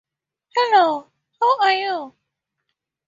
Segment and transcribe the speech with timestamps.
[0.55, 2.15] Hello, how are you?